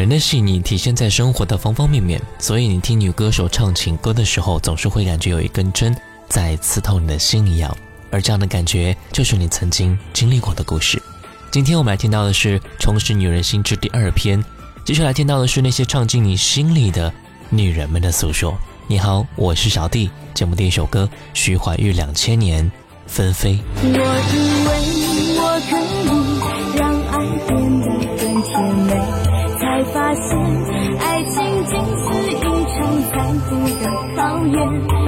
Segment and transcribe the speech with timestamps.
[0.00, 5.94] 人的细腻体现在生活的方方面面，所以你听女歌手唱情歌的时候，总是会感觉有一根针
[6.26, 7.76] 在刺透你的心一样。
[8.10, 11.00] 而这样的感觉，就是你曾经经历过的故事。
[11.50, 14.42] 今天我们来听到的是《重拾女人心之第二篇》，
[14.86, 17.12] 接下来听到的是那些唱进你心里的
[17.50, 18.56] 女人们的诉说。
[18.86, 20.08] 你好，我是小弟。
[20.32, 22.64] 节目第一首歌，徐怀钰《两千年》，
[23.06, 23.58] 纷飞。
[23.82, 23.92] 我以
[24.66, 25.76] 为我可
[26.16, 26.19] 以
[34.40, 34.99] 无言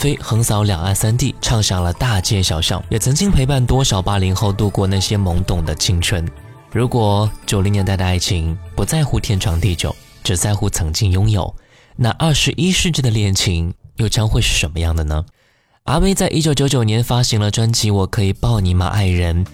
[0.00, 6.26] 飞》横扫两岸三地，唱响了大街小巷，也曾经陪伴多少八零后度过那些懵懂的青春。
[6.72, 9.94] 如果九零年代的爱情不在乎天长地久，
[10.24, 11.54] 只在乎曾经拥有，
[11.96, 15.22] 那二十一世纪的恋情又将会是什么样的呢？
[15.84, 19.44] 阿妹在一九九九年发行了专辑《我可以抱你吗，爱人》。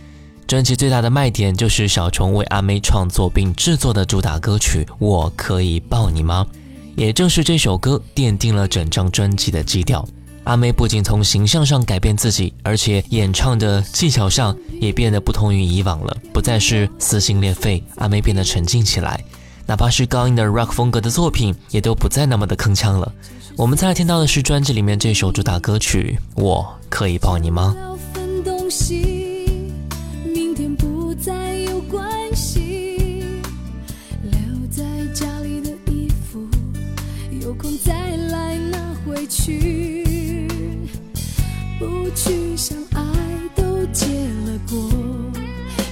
[0.47, 6.47] 专辑最大的卖点就是小虫为阿妹创作并制作的主打歌曲《我可以抱你吗》。
[6.95, 10.07] 也正是这首歌奠定了整张专辑的基调。
[10.47, 19.23] 阿妹不仅从形象上改变自己，而且演唱的技巧上也变得不同于以往了，不再是撕心裂肺，阿妹变得沉静起来。
[19.67, 23.13] 哪怕是高音的 rock 风格的作品，也都不再那么的铿锵了。
[23.57, 27.75] 我们再来听到的是专辑里面这首主打歌曲《我可以抱你吗》。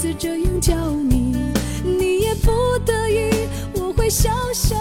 [0.00, 0.74] 次这样叫
[1.10, 1.36] 你，
[1.84, 2.50] 你也不
[2.86, 4.74] 得已，我会笑笑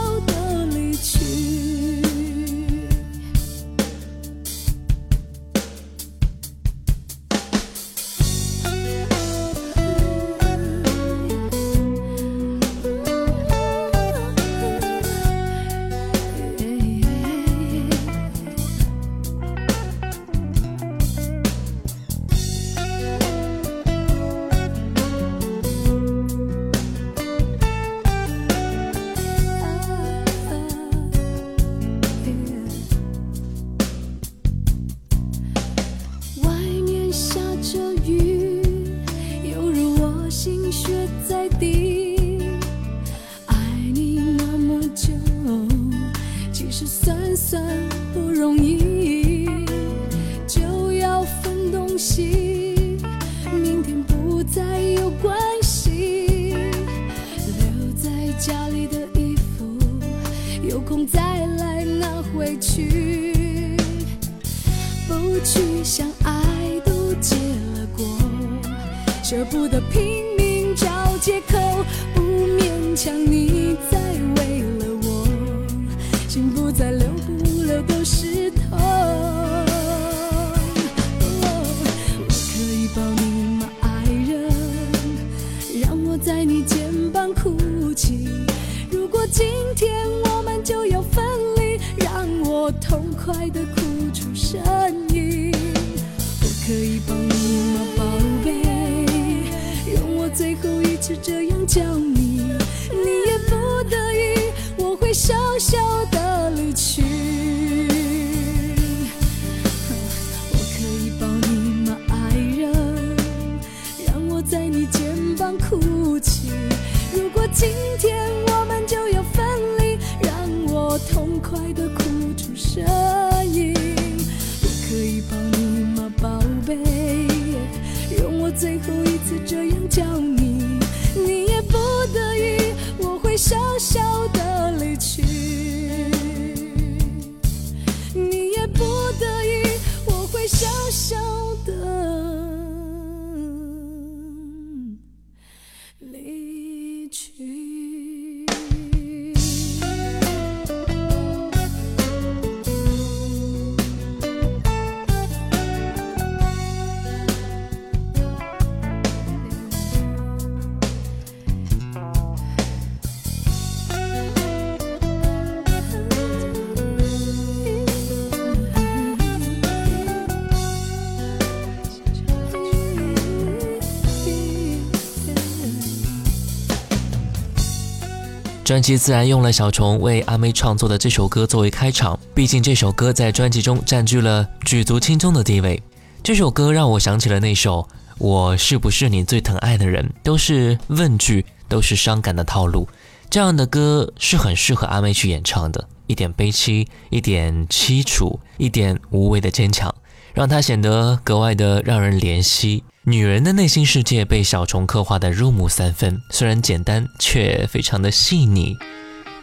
[178.69, 185.81] 专辑自然用了小虫为阿妹创作的这首歌作为开场，毕竟这首歌在专辑中占据了举足轻重的地位。
[186.21, 187.81] 这首歌让我想起了那首
[188.19, 192.87] 《我是不是你最疼爱的人》，都是问句，都是伤感的套路。
[193.27, 199.91] 这样的歌是很适合阿妹去演唱的，一点悲戚，一点凄楚，一点无谓的坚强，
[200.31, 202.83] 让她显得格外的让人怜惜。
[203.09, 208.77] 女人的内心世界被小虫刻画的入木三分，虽然简单，却非常的细腻。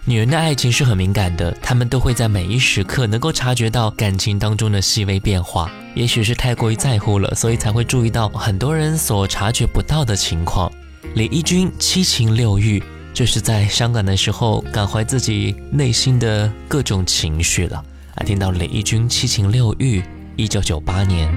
[0.05, 5.69] 女人的爱情是很敏感的，她们都会在每一时刻能够察觉到感情当中的细微变化。
[5.97, 10.71] 也许是太过于在乎了，所以才会注意到很多人所察觉不到的情况。
[11.17, 12.81] 李翊君七情六欲，
[13.13, 17.85] 就是在伤感的时候感怀自己内心的各种情绪了。
[18.15, 20.05] 啊，听到李翊君七情六欲，
[20.37, 21.29] 一九九八年。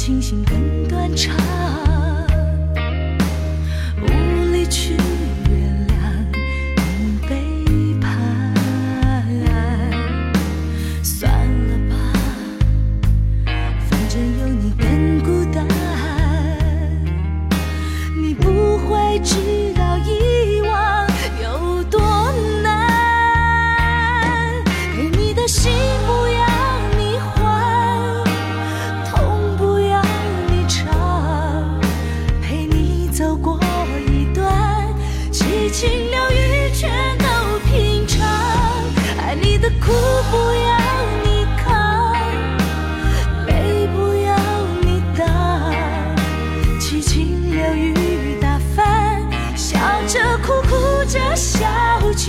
[0.00, 1.89] 清醒更断肠。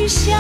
[0.02, 0.36] 去想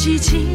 [0.00, 0.47] 激情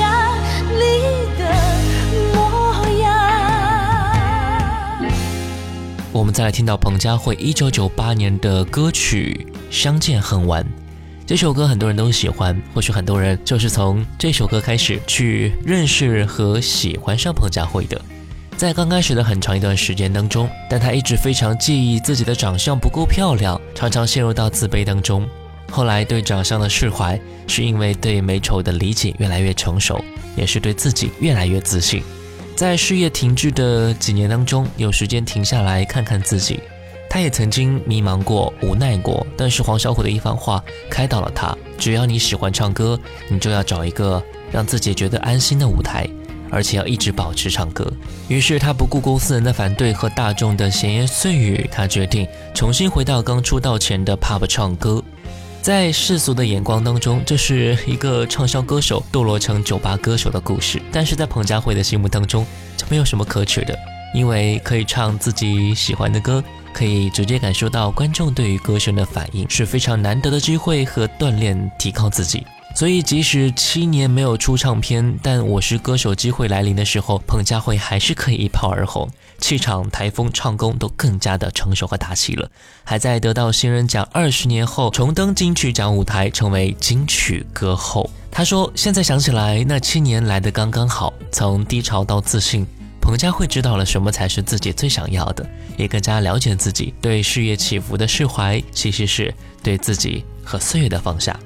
[0.00, 0.08] 想
[0.72, 0.80] 你
[1.38, 1.44] 的
[2.32, 3.04] 模样。
[6.10, 10.64] 我们再来听到彭佳慧一九九八年的歌曲《相见恨晚》。
[11.26, 18.00] 这首歌很多人都喜欢，或许很多人就是从这首歌开始去认识和喜欢上彭佳慧的。
[18.56, 25.28] 在刚开始的很长一段时间当中，但她一直非常介意自己的长相不够漂亮，常常陷入到自卑当中。
[25.70, 30.04] 后来对长相的释怀，是因为对美丑的理解越来越成熟，
[30.36, 32.02] 也是对自己越来越自信。
[32.56, 36.60] 在事业停滞的几年当中，有时间停下来看看自己。
[37.08, 42.98] 他也曾经迷茫过、无奈过，但是黄小琥的一番话开导了他：只要你喜欢唱歌，
[43.28, 44.22] 你就要找一个
[44.52, 46.08] 让自己觉得安心的舞台，
[46.50, 47.90] 而且要一直保持唱歌。
[48.28, 55.02] 于是他不顾公司人的反对和大众的闲言碎语，他决定重新回到刚出道前的 pub 唱歌。
[55.62, 60.80] 在世俗的眼光当中，这是一个畅销歌手堕落成酒吧歌手的故事。
[60.90, 62.46] 但是在彭佳慧的心目当中，
[62.78, 63.78] 这没有什么可取的，
[64.14, 72.46] 因为可以唱自己喜欢的歌，可以直接感受到观众对于歌声的反应，是非常难得的机会和锻炼，提高自己。
[72.72, 82.50] 所以，即使七年没有出唱片，但《我是歌手》机会来临的时候，彭佳慧还是可以一炮而红，气场、台风、唱功都更加的成熟和大气了。
[82.82, 88.08] 还在得到新人奖二十年后重登金曲奖舞台，成为金曲歌后。
[88.30, 92.64] 她说：“现在想起来，那七年来的刚刚好，从低潮到自信，
[92.98, 95.46] 彭佳慧知道了什么才是自己最想要的，
[95.76, 96.94] 也更加了解自己。
[97.02, 101.38] 对事业起伏的释怀，其实是对自己和岁月的放下。”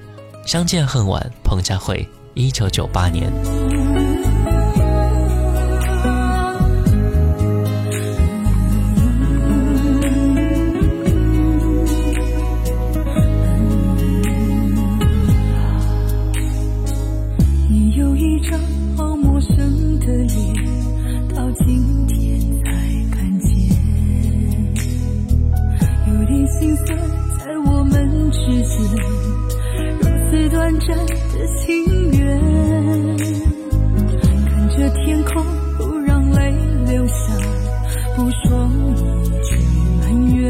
[0.44, 3.32] 相见恨晚，彭佳慧，一九九八年。
[30.87, 31.64] 深的情
[32.11, 32.21] 缘。
[34.47, 35.43] 看着天空，
[35.79, 36.53] 不让泪
[36.87, 37.14] 流下，
[38.17, 39.57] 不说一句
[40.00, 40.03] 埋
[40.37, 40.43] 怨，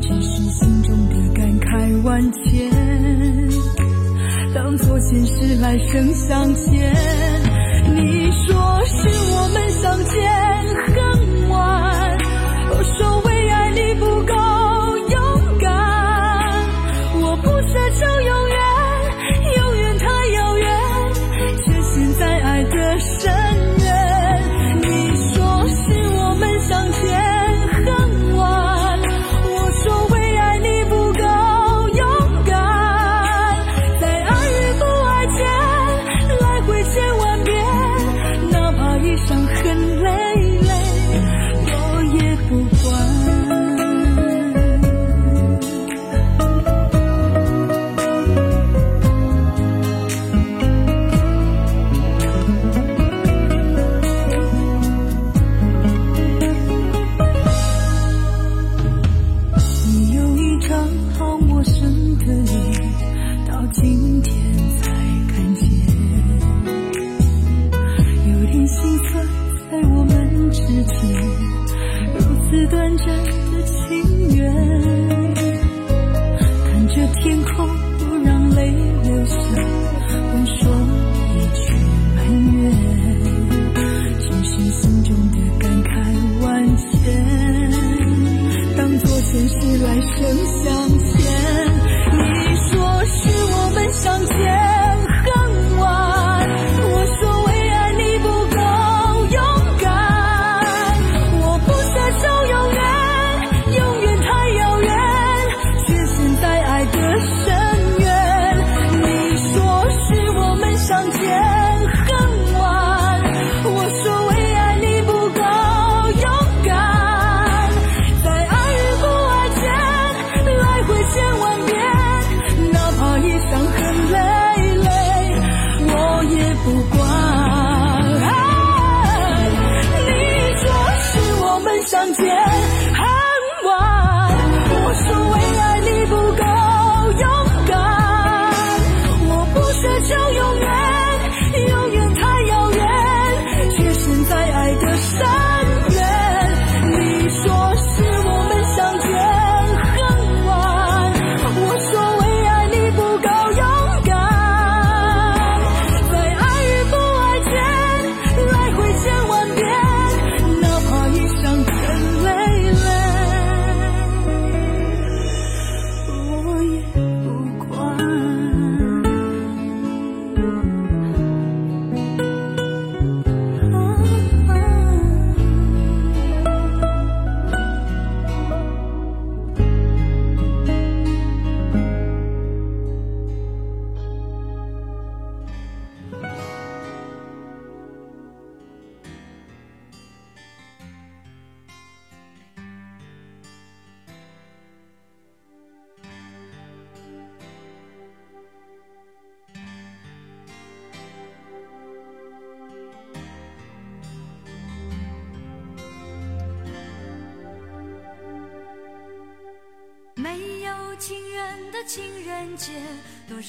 [0.00, 2.70] 只是心中的感慨万千。
[4.54, 6.99] 当作前世来生相欠。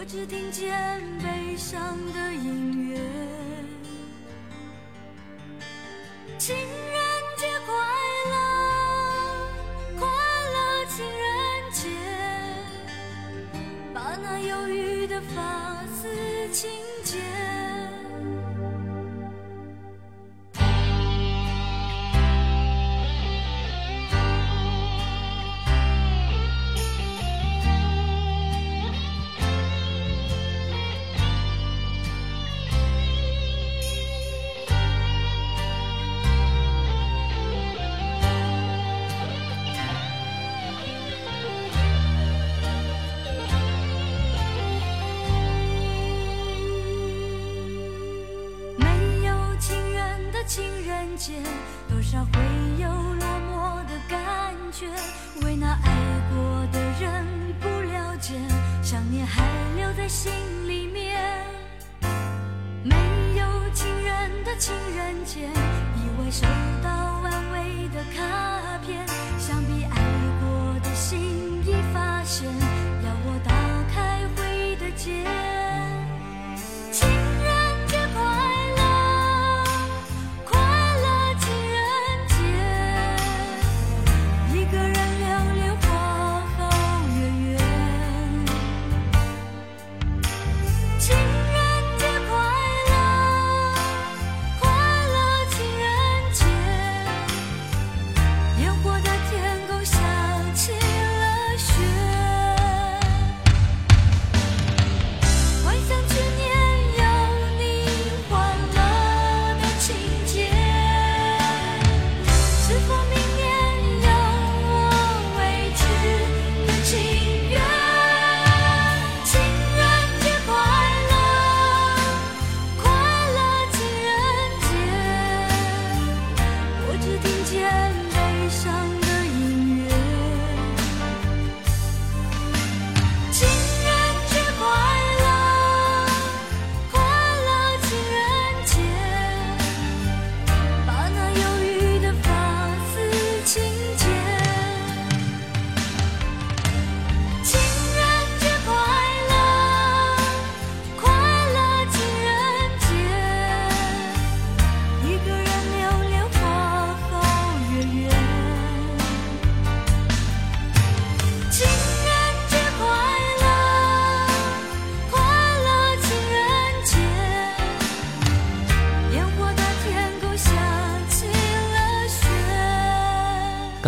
[0.00, 2.98] 我只听见悲伤的音乐。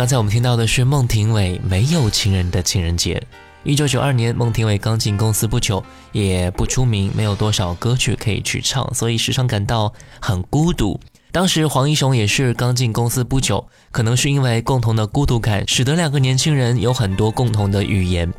[0.03, 3.15] 刚才我们听到的是孟庭苇《没有情人的情人节》。
[3.63, 10.99] 一九九二年，孟庭苇刚进公司不久，也不出名，没有多少歌曲可以去唱，所以时常感到很孤独。
[11.31, 18.29] 当时黄英雄也是刚进公司不久，可能是因为共同的孤独感，使得两个年轻人有很多共同的语言。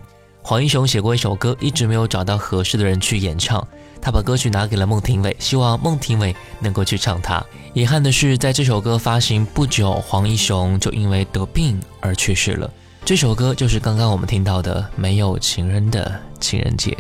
[0.42, 3.66] 黄英雄写过一首歌，一直没有找到合适的人去演唱，
[4.04, 7.42] 他把歌曲拿给了孟庭苇，希望孟庭苇能够去唱它。
[7.72, 12.70] 遗憾的是，在这首歌发行不久，黄一雄就因为得病而去世了。
[13.02, 16.90] 这首歌就是刚刚我们听到的《没有情人的情人节》。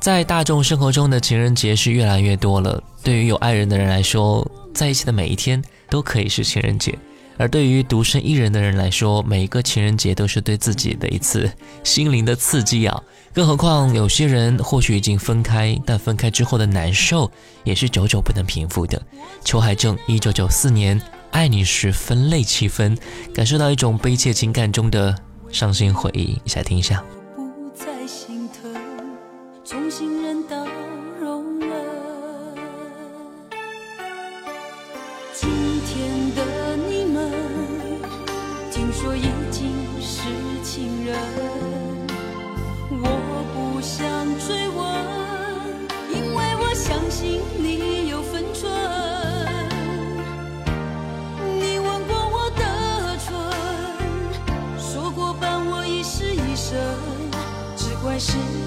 [0.00, 6.94] 在大众生活中的情人节是越来越多了，对于有爱人的人来说，在一起的每一天都可以是情人节。
[7.36, 11.50] 而对于独身一人的人来说，每一个情人节都是对自己的一次
[11.82, 13.02] 心灵的刺激啊！
[13.34, 17.28] 更何况有些人或许已经分开，但分开之后的难受
[17.64, 19.02] 也是久久不能平复的。
[19.44, 22.96] 裘海正，一九九四年，爱你时分泪七分，
[23.34, 25.12] 感受到一种悲切情感中的
[25.50, 27.02] 伤心回忆，一起来听一下。
[58.14, 58.63] 还是。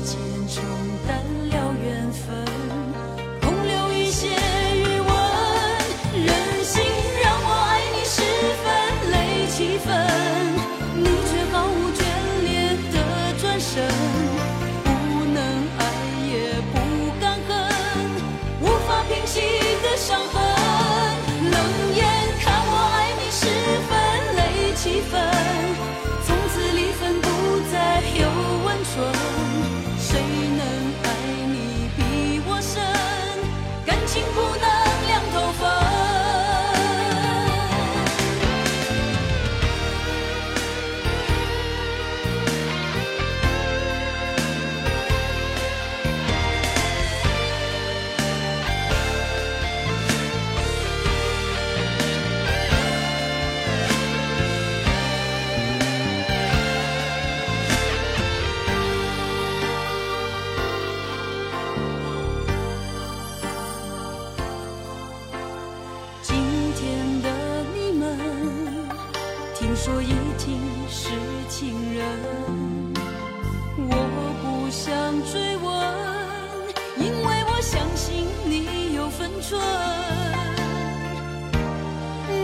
[79.48, 79.62] 春。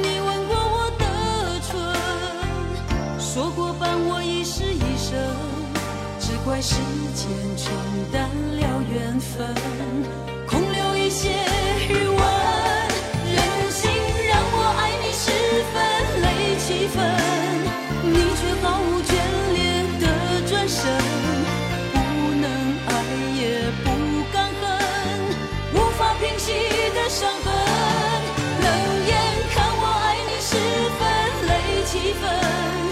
[0.02, 1.04] 你吻过我的
[1.68, 1.72] 唇，
[3.20, 5.12] 说过伴我一世一生，
[6.18, 6.76] 只怪时
[7.14, 7.74] 间冲
[8.10, 9.54] 淡了缘分，
[32.22, 32.83] 分，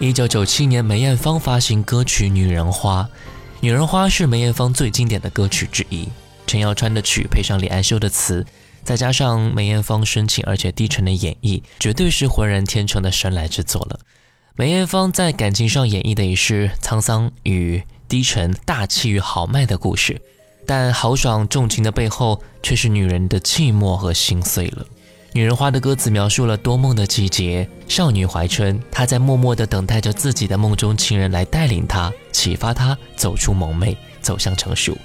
[0.00, 3.02] 一九九七年，梅艳芳发行歌曲《女人花》，
[3.58, 6.08] 《女人花》是梅艳芳最经典的歌曲之一。
[6.46, 8.46] 陈耀川的曲配上李安修的词，
[8.84, 13.98] 再加上梅艳芳深情而且低沉的演绎，绝对是浑然天成的神来之作了。
[14.54, 20.22] 梅艳芳在感情上演绎的也是沧桑与低沉、大气与豪迈的故事，
[20.64, 24.86] 但豪爽重情的背后，却是女人的寂寞和心碎了。
[25.32, 34.96] 女人花的歌词描述了多梦的季节，少女怀春，她在默默地等待着自己的梦中情人来带领她，启发她走出蒙昧，走向成熟。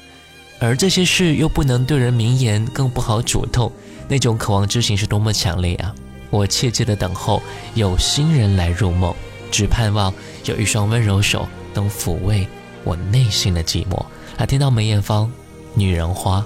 [0.60, 3.72] 而这些事又不能对人明言，更不好主动，
[4.08, 5.94] 那种渴望之情是多么强烈啊！
[6.30, 7.42] 我切切地等候
[7.76, 9.14] 有新人来入梦，
[9.52, 10.12] 只盼望
[10.46, 12.48] 有一双温柔手能抚慰
[12.86, 14.04] 我内心的寂寞。
[14.38, 15.28] 来听到梅艳芳
[15.76, 16.40] 《女人花》。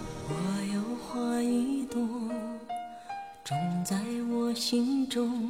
[4.69, 5.49] 心中，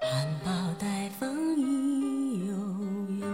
[0.00, 2.54] 含苞待放意悠
[3.20, 3.26] 悠。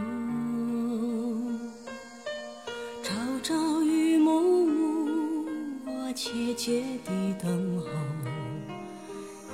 [3.00, 5.46] 朝朝与暮暮，
[5.86, 7.86] 我切切地等候，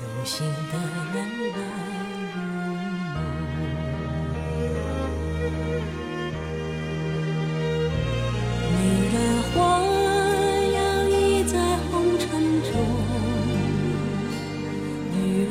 [0.00, 0.78] 有心的
[1.12, 1.28] 人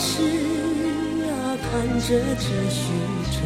[0.00, 0.22] 是
[1.24, 2.82] 啊，看着这虚
[3.30, 3.36] 着，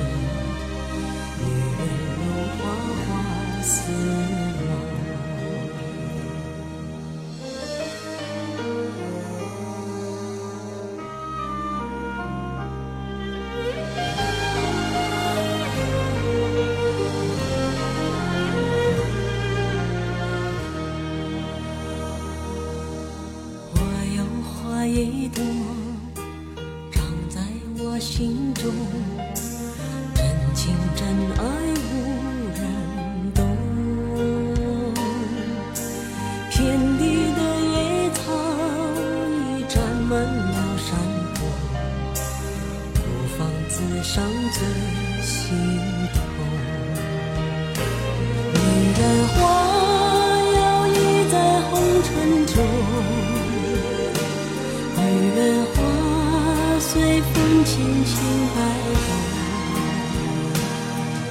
[57.98, 58.14] 轻轻
[58.54, 58.56] 摆
[58.94, 59.08] 动，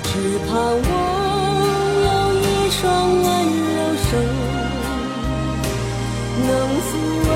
[0.03, 0.09] 只
[0.47, 0.91] 盼望
[2.03, 2.07] 有
[2.41, 2.83] 一双
[3.23, 3.25] 温
[3.73, 4.09] 柔手，
[6.45, 6.49] 能
[6.83, 6.89] 抚
[7.23, 7.29] 慰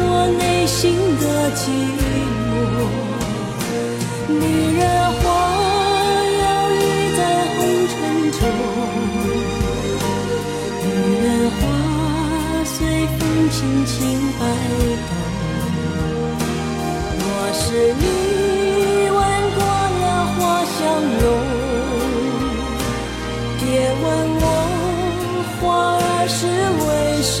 [0.00, 0.02] 我
[0.38, 0.80] 内心
[1.20, 1.22] 的
[1.54, 1.60] 寂
[2.48, 2.52] 寞。
[4.28, 4.32] 女
[4.78, 4.80] 人
[5.20, 5.22] 花
[6.40, 6.82] 摇曳
[7.18, 7.20] 在
[7.54, 7.56] 红
[7.90, 7.94] 尘
[8.32, 8.40] 中，
[10.82, 10.86] 女
[11.24, 11.60] 人花
[12.64, 12.74] 随
[13.18, 13.92] 风轻轻
[14.38, 14.42] 摆
[15.08, 15.13] 动。
[17.74, 18.06] 是你
[19.10, 19.18] 闻
[19.56, 20.78] 过了花香
[21.18, 21.22] 浓，
[23.58, 23.62] 别
[24.00, 24.04] 问
[24.38, 24.42] 我
[25.58, 25.62] 花
[25.98, 26.38] 儿是
[26.84, 26.86] 为
[27.20, 27.34] 谁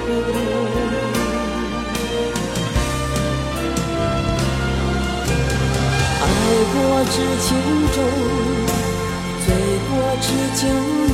[0.00, 0.06] 红。
[6.24, 6.24] 爱
[6.72, 6.76] 过
[7.12, 7.46] 知情
[7.92, 7.96] 重，
[9.44, 9.46] 醉
[9.90, 10.26] 过知
[10.56, 11.07] 酒浓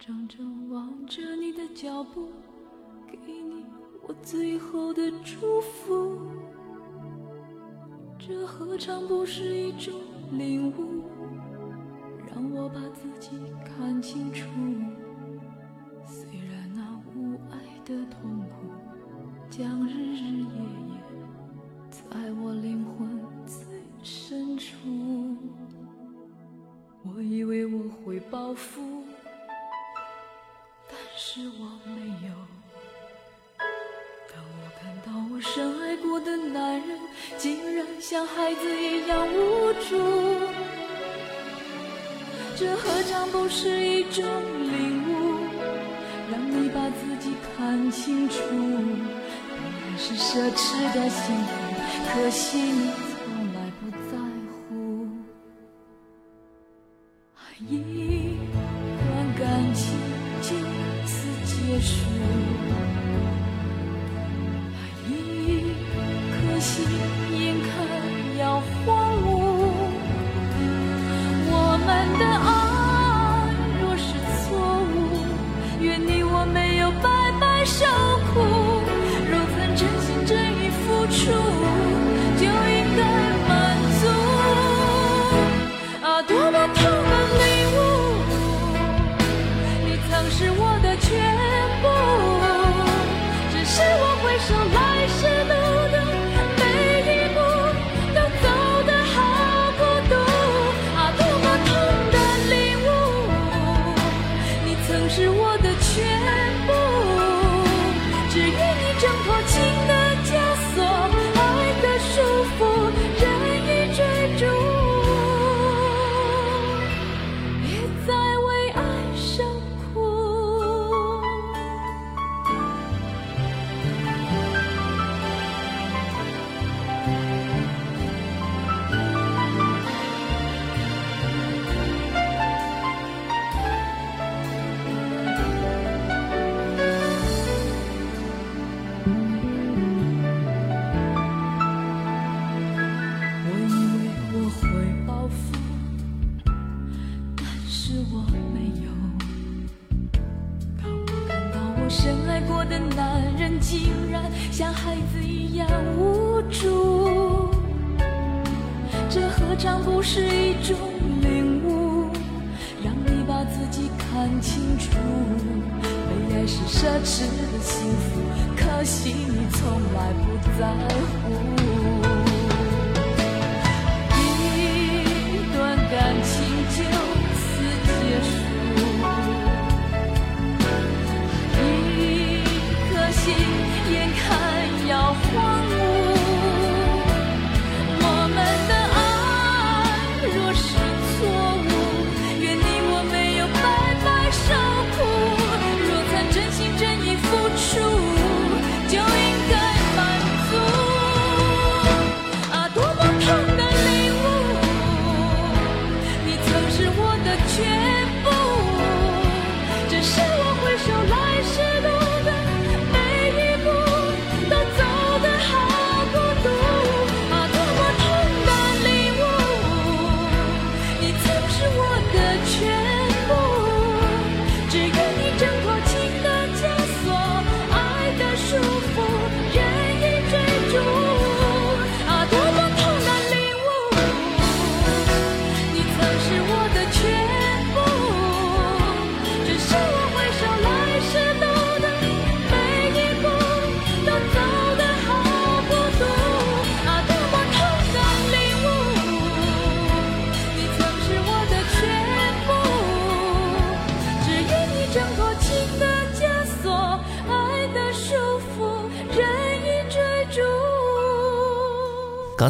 [0.00, 2.30] 怔怔望着你的脚步，
[3.06, 3.66] 给你
[4.08, 6.18] 我最后的祝福。
[8.18, 9.92] 这何尝不是一种
[10.32, 11.04] 领悟？
[12.26, 13.30] 让我把自己
[13.62, 14.48] 看清楚。
[42.60, 45.48] 这何尝不是一种领悟？
[46.30, 48.36] 让你把自己看清楚。
[48.50, 51.52] 本来是奢侈的幸福，
[52.12, 52.90] 可惜你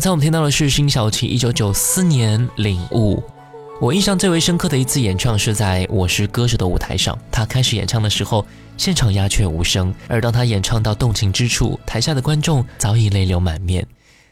[0.01, 3.17] 刚才我们听到的是辛晓琪一九九四年《领悟》。
[3.83, 8.47] 我印象最为深刻的一次演唱是在《我是歌手》的舞台上，他开始演唱的时候，
[8.79, 13.87] 现场鸦雀无声，而当他演唱到动情之处，台下的观众早已泪流满面。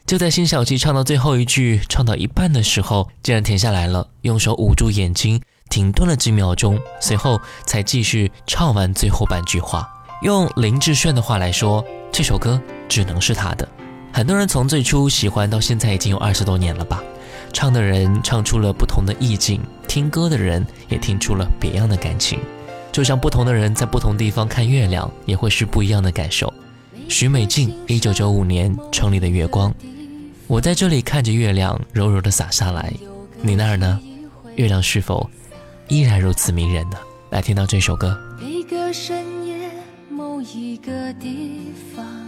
[0.07, 5.39] 就在辛晓琪唱到最后一句，唱到一半的时候，竟然停下来了，用手捂住眼睛，
[5.69, 9.87] 停顿了几秒钟，随后才继续唱完最后半句话。
[10.23, 12.59] 用林志炫的话来说，这首歌
[12.89, 13.69] 只能是他的。
[14.13, 17.03] 很多人从最初喜欢到现在已经有二十多年了吧，
[17.53, 22.39] 唱的人唱出了不同的意境，听歌的人也听出了别样的感情。
[22.91, 26.53] 就像不同的人在不同地方看月亮，也会是不一样的感受。
[27.09, 29.71] 许美静，一九九五年《城里的月光》，
[30.47, 32.93] 我在这里看着月亮柔柔的洒下来，
[33.41, 34.01] 你那儿呢？
[34.57, 35.29] 月亮是否
[35.87, 36.97] 依然如此迷人呢？
[37.31, 38.19] 来听到这首歌。
[38.41, 39.71] 每个深夜，
[40.11, 42.28] 某一个地方，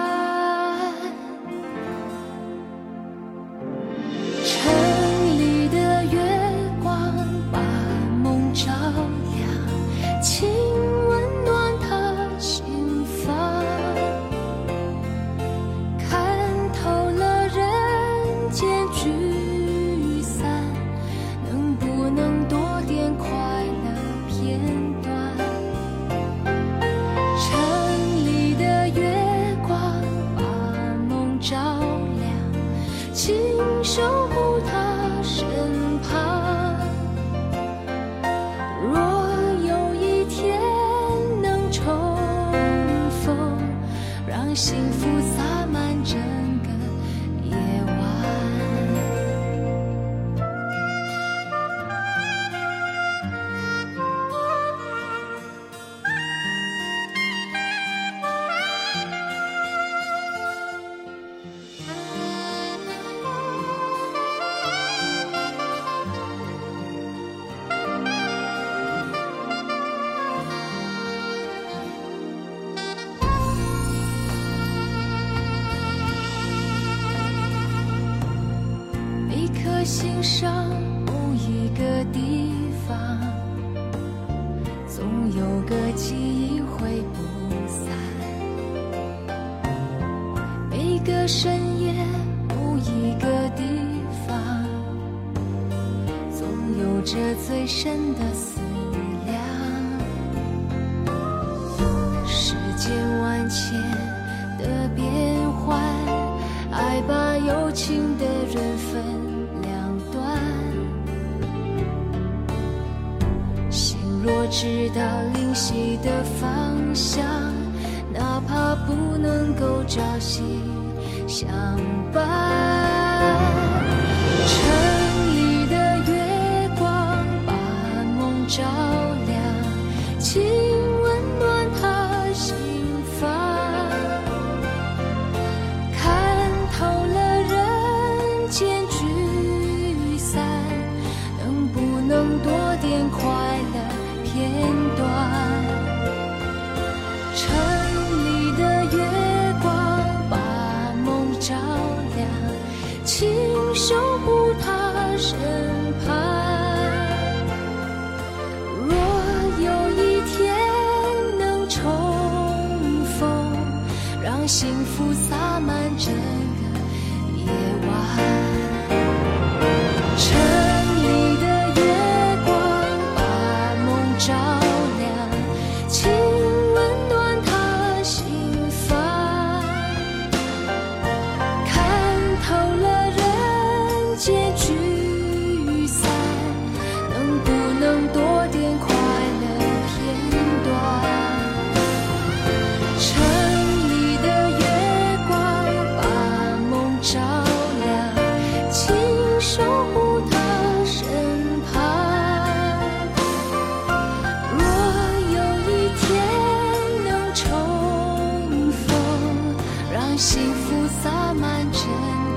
[210.31, 211.81] 幸福洒满整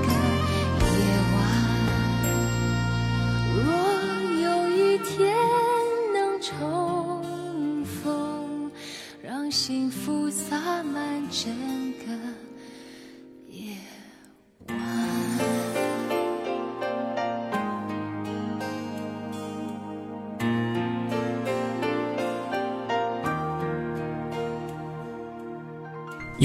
[0.05, 0.24] 个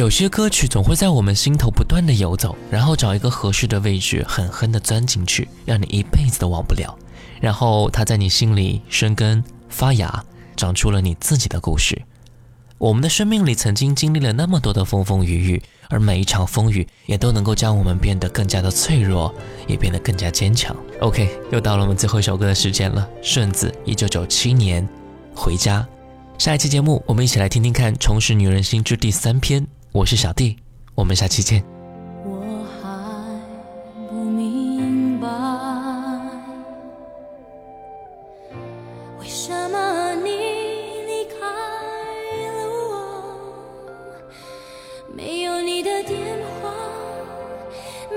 [0.01, 6.99] 有些歌曲总会在我们心头不断的游走，然后找一个合适的位置，狠狠的钻进去，让你一辈子都忘不了。
[7.39, 10.25] 然后它在你心里生根发芽，
[10.57, 12.01] 长出了你自己的故事。
[12.79, 19.31] 我们的生命里曾经经历了那么多的风风雨雨，而每一场风雨也都能够将我们变得更加的脆弱，
[19.67, 20.75] 也变得更加坚强。
[21.01, 24.89] OK，又到了我们最后一首歌的时间了，顺子，一九九七年，
[25.37, 25.87] 回家。
[26.39, 29.67] 下一期节目，我们一起来听听看《重拾女人心》之第三篇。
[29.93, 30.57] 我是小弟
[30.95, 31.65] 我们下期见。
[32.25, 32.87] 我还
[34.09, 35.27] 不明白
[39.19, 40.31] 为什么你
[41.07, 41.41] 离开
[42.55, 44.15] 了我
[45.13, 46.73] 没有你的电话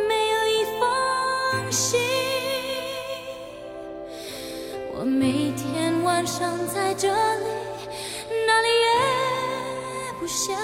[0.07, 1.99] 没有一封信。
[4.95, 7.45] 我每天晚上在这里
[8.45, 10.62] 那里也不想。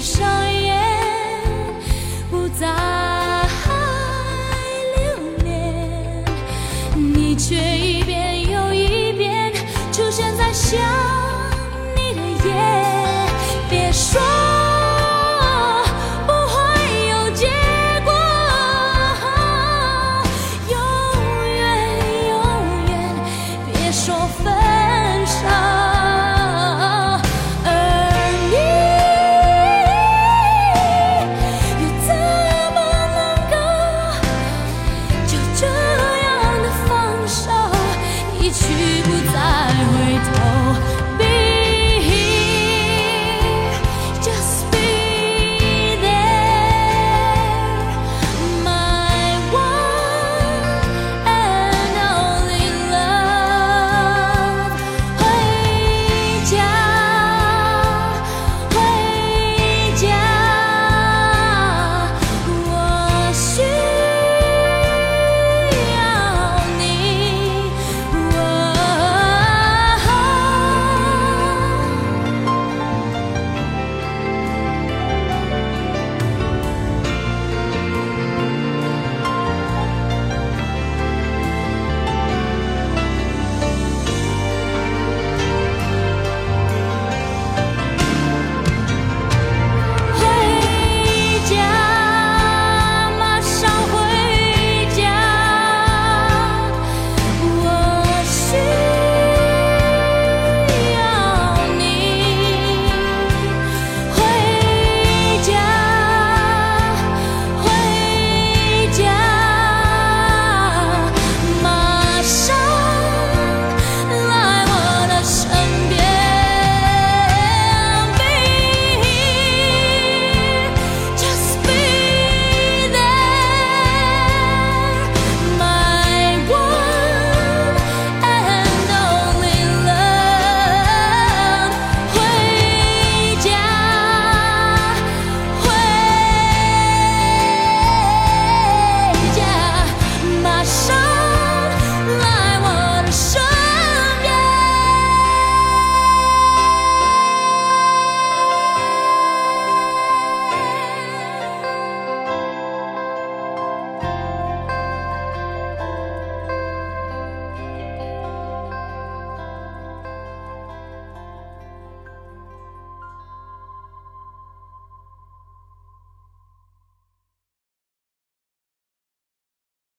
[0.00, 0.80] 闭上眼，
[2.30, 2.66] 不再
[4.96, 6.24] 留恋，
[6.96, 9.52] 你却一遍又一遍
[9.92, 10.99] 出现在想。